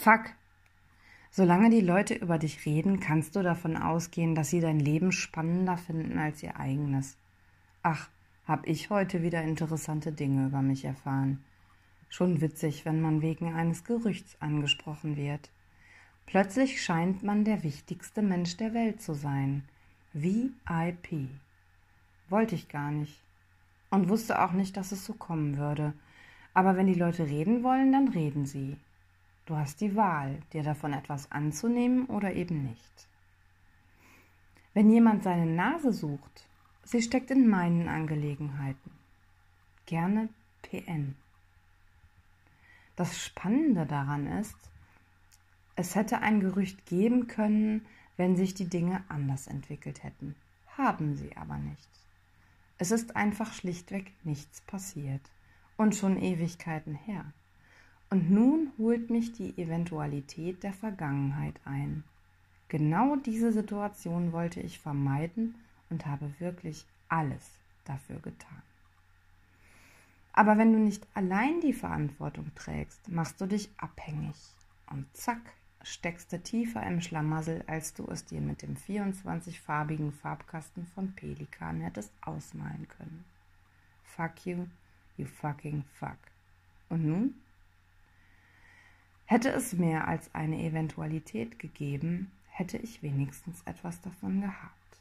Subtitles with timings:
[0.00, 0.30] Fuck.
[1.30, 5.76] Solange die Leute über dich reden, kannst du davon ausgehen, dass sie dein Leben spannender
[5.76, 7.18] finden als ihr eigenes.
[7.82, 8.08] Ach,
[8.46, 11.44] hab ich heute wieder interessante Dinge über mich erfahren.
[12.08, 15.50] Schon witzig, wenn man wegen eines Gerüchts angesprochen wird.
[16.24, 19.64] Plötzlich scheint man der wichtigste Mensch der Welt zu sein.
[20.14, 21.28] VIP.
[22.30, 23.20] Wollte ich gar nicht.
[23.90, 25.92] Und wusste auch nicht, dass es so kommen würde.
[26.54, 28.78] Aber wenn die Leute reden wollen, dann reden sie.
[29.50, 33.08] Du hast die Wahl, dir davon etwas anzunehmen oder eben nicht.
[34.74, 36.46] Wenn jemand seine Nase sucht,
[36.84, 38.92] sie steckt in meinen Angelegenheiten.
[39.86, 40.28] Gerne
[40.62, 41.16] PN.
[42.94, 44.54] Das Spannende daran ist,
[45.74, 47.84] es hätte ein Gerücht geben können,
[48.16, 50.36] wenn sich die Dinge anders entwickelt hätten.
[50.78, 51.88] Haben sie aber nicht.
[52.78, 55.28] Es ist einfach schlichtweg nichts passiert
[55.76, 57.32] und schon Ewigkeiten her.
[58.10, 62.02] Und nun holt mich die Eventualität der Vergangenheit ein.
[62.68, 65.54] Genau diese Situation wollte ich vermeiden
[65.90, 67.52] und habe wirklich alles
[67.84, 68.62] dafür getan.
[70.32, 74.36] Aber wenn du nicht allein die Verantwortung trägst, machst du dich abhängig
[74.88, 75.40] und zack,
[75.82, 81.80] steckst du tiefer im Schlamassel, als du es dir mit dem 24-farbigen Farbkasten von Pelikan
[81.80, 83.24] hättest ausmalen können.
[84.04, 84.66] Fuck you,
[85.16, 86.18] you fucking fuck.
[86.88, 87.34] Und nun?
[89.30, 94.98] Hätte es mehr als eine Eventualität gegeben, hätte ich wenigstens etwas davon gehabt.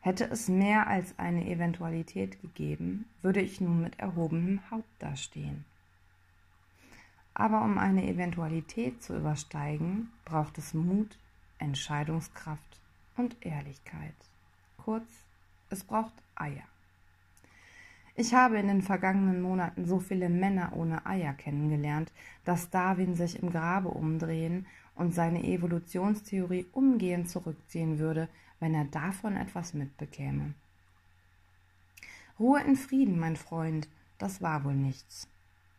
[0.00, 5.66] Hätte es mehr als eine Eventualität gegeben, würde ich nun mit erhobenem Haupt dastehen.
[7.34, 11.18] Aber um eine Eventualität zu übersteigen, braucht es Mut,
[11.58, 12.80] Entscheidungskraft
[13.18, 14.16] und Ehrlichkeit.
[14.78, 15.26] Kurz,
[15.68, 16.64] es braucht Eier.
[18.16, 22.12] Ich habe in den vergangenen Monaten so viele Männer ohne Eier kennengelernt,
[22.44, 28.28] dass Darwin sich im Grabe umdrehen und seine Evolutionstheorie umgehend zurückziehen würde,
[28.60, 30.54] wenn er davon etwas mitbekäme.
[32.38, 33.88] Ruhe in Frieden, mein Freund,
[34.18, 35.28] das war wohl nichts.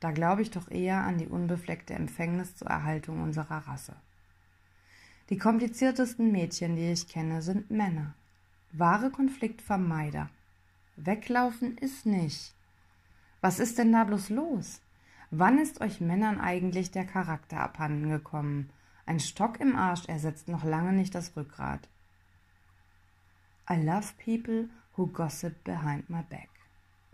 [0.00, 3.94] Da glaube ich doch eher an die unbefleckte Empfängnis zur Erhaltung unserer Rasse.
[5.30, 8.14] Die kompliziertesten Mädchen, die ich kenne, sind Männer.
[8.72, 10.28] Wahre Konfliktvermeider.
[10.96, 12.54] Weglaufen ist nicht.
[13.40, 14.80] Was ist denn da bloß los?
[15.30, 18.70] Wann ist euch Männern eigentlich der Charakter abhanden gekommen?
[19.04, 21.88] Ein Stock im Arsch ersetzt noch lange nicht das Rückgrat.
[23.68, 26.48] I love people who gossip behind my back.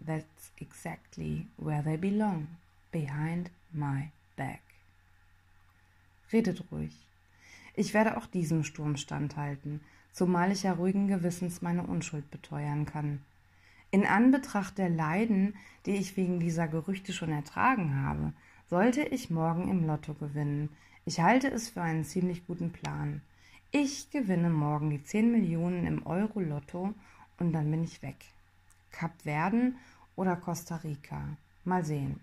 [0.05, 2.49] That's exactly where they belong
[2.93, 4.63] behind my back.
[6.33, 7.07] Redet ruhig.
[7.75, 9.81] Ich werde auch diesem Sturm standhalten,
[10.13, 13.23] zumal ich ja ruhigen Gewissens meine Unschuld beteuern kann.
[13.91, 15.55] In Anbetracht der Leiden,
[15.87, 18.33] die ich wegen dieser Gerüchte schon ertragen habe,
[18.69, 20.69] sollte ich morgen im Lotto gewinnen.
[21.05, 23.21] Ich halte es für einen ziemlich guten Plan.
[23.73, 26.95] Ich gewinne morgen die 10 Millionen im Euro-Lotto
[27.39, 28.17] und dann bin ich weg.
[28.93, 29.77] Kap Verden
[30.17, 31.37] oder Costa Rica.
[31.65, 32.21] Mal sehen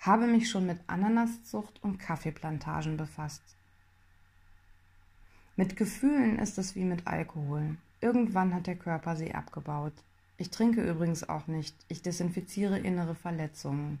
[0.00, 3.42] habe mich schon mit Ananaszucht und Kaffeeplantagen befasst.
[5.56, 7.76] Mit Gefühlen ist es wie mit Alkohol.
[8.00, 9.92] Irgendwann hat der Körper sie abgebaut.
[10.40, 11.74] Ich trinke übrigens auch nicht.
[11.88, 13.98] Ich desinfiziere innere Verletzungen.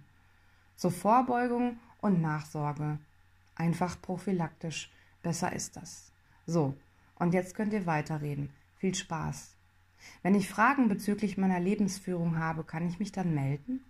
[0.76, 2.98] Zur Vorbeugung und Nachsorge.
[3.56, 4.90] Einfach prophylaktisch.
[5.24, 6.12] Besser ist das.
[6.46, 6.74] So,
[7.16, 8.50] und jetzt könnt ihr weiterreden.
[8.76, 9.56] Viel Spaß.
[10.22, 13.84] Wenn ich Fragen bezüglich meiner Lebensführung habe, kann ich mich dann melden?